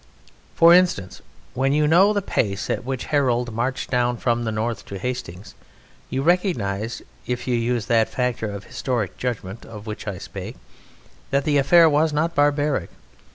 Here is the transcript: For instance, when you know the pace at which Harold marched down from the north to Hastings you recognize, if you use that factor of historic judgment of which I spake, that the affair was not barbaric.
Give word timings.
For 0.55 0.73
instance, 0.73 1.21
when 1.53 1.73
you 1.73 1.85
know 1.87 2.11
the 2.11 2.23
pace 2.23 2.71
at 2.71 2.83
which 2.83 3.05
Harold 3.13 3.53
marched 3.53 3.91
down 3.91 4.17
from 4.17 4.45
the 4.45 4.51
north 4.51 4.83
to 4.87 4.97
Hastings 4.97 5.53
you 6.09 6.23
recognize, 6.23 7.03
if 7.27 7.47
you 7.47 7.53
use 7.53 7.85
that 7.85 8.09
factor 8.09 8.49
of 8.49 8.63
historic 8.63 9.15
judgment 9.17 9.63
of 9.63 9.85
which 9.85 10.07
I 10.07 10.17
spake, 10.17 10.55
that 11.29 11.43
the 11.45 11.57
affair 11.59 11.87
was 11.87 12.11
not 12.13 12.33
barbaric. 12.33 12.89